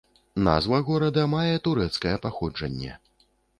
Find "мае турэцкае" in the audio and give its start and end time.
1.35-2.17